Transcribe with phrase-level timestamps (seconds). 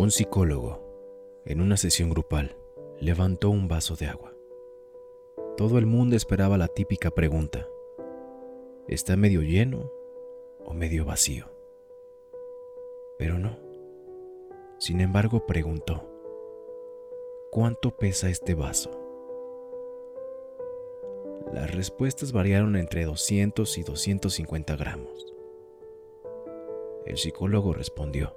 [0.00, 2.56] Un psicólogo, en una sesión grupal,
[3.00, 4.32] levantó un vaso de agua.
[5.56, 7.66] Todo el mundo esperaba la típica pregunta.
[8.86, 9.90] ¿Está medio lleno
[10.64, 11.46] o medio vacío?
[13.18, 13.58] Pero no.
[14.78, 16.08] Sin embargo, preguntó,
[17.50, 18.92] ¿cuánto pesa este vaso?
[21.52, 25.34] Las respuestas variaron entre 200 y 250 gramos.
[27.04, 28.36] El psicólogo respondió,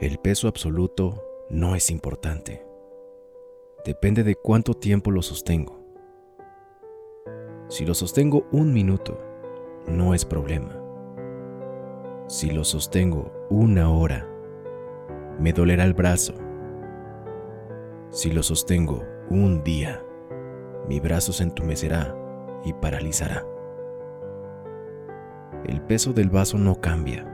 [0.00, 2.62] el peso absoluto no es importante.
[3.86, 5.80] Depende de cuánto tiempo lo sostengo.
[7.68, 9.18] Si lo sostengo un minuto,
[9.86, 10.78] no es problema.
[12.26, 14.28] Si lo sostengo una hora,
[15.40, 16.34] me dolerá el brazo.
[18.10, 20.04] Si lo sostengo un día,
[20.88, 22.14] mi brazo se entumecerá
[22.64, 23.46] y paralizará.
[25.64, 27.32] El peso del vaso no cambia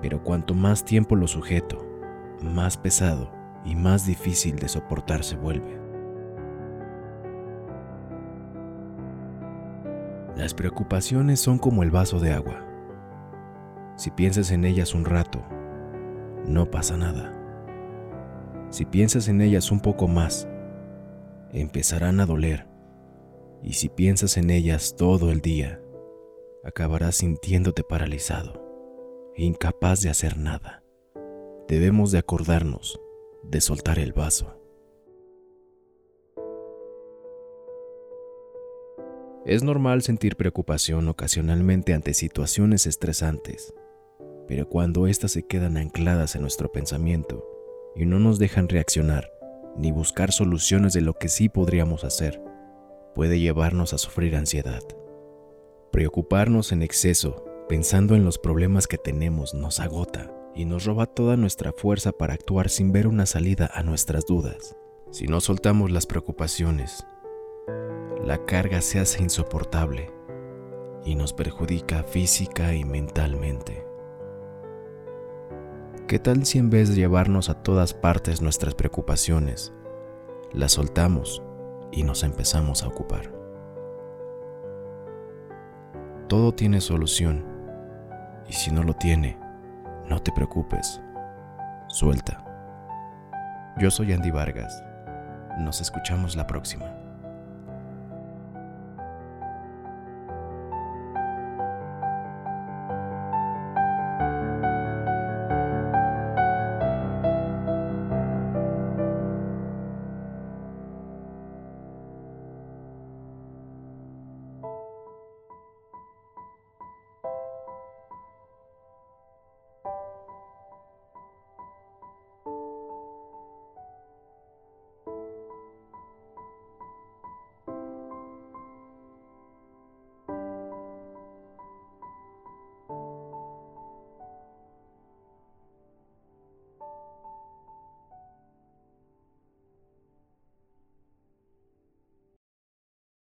[0.00, 1.84] pero cuanto más tiempo lo sujeto,
[2.42, 3.30] más pesado
[3.64, 5.78] y más difícil de soportar se vuelve.
[10.36, 12.64] Las preocupaciones son como el vaso de agua.
[13.96, 15.42] Si piensas en ellas un rato,
[16.46, 17.34] no pasa nada.
[18.70, 20.48] Si piensas en ellas un poco más,
[21.52, 22.68] empezarán a doler.
[23.64, 25.80] Y si piensas en ellas todo el día,
[26.62, 28.67] acabarás sintiéndote paralizado
[29.44, 30.82] incapaz de hacer nada.
[31.68, 33.00] Debemos de acordarnos
[33.44, 34.60] de soltar el vaso.
[39.46, 43.72] Es normal sentir preocupación ocasionalmente ante situaciones estresantes,
[44.48, 47.46] pero cuando éstas se quedan ancladas en nuestro pensamiento
[47.94, 49.30] y no nos dejan reaccionar
[49.76, 52.42] ni buscar soluciones de lo que sí podríamos hacer,
[53.14, 54.82] puede llevarnos a sufrir ansiedad.
[55.92, 61.36] Preocuparnos en exceso pensando en los problemas que tenemos nos agota y nos roba toda
[61.36, 64.74] nuestra fuerza para actuar sin ver una salida a nuestras dudas.
[65.10, 67.06] Si no soltamos las preocupaciones,
[68.24, 70.10] la carga se hace insoportable
[71.04, 73.86] y nos perjudica física y mentalmente.
[76.06, 79.74] ¿Qué tal si en vez de llevarnos a todas partes nuestras preocupaciones,
[80.52, 81.42] las soltamos
[81.92, 83.30] y nos empezamos a ocupar?
[86.28, 87.57] Todo tiene solución
[88.48, 89.38] y si no lo tiene,
[90.08, 91.00] no te preocupes.
[91.86, 92.44] Suelta.
[93.78, 94.82] Yo soy Andy Vargas.
[95.58, 96.86] Nos escuchamos la próxima.